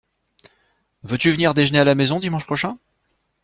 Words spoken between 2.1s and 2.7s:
dimanche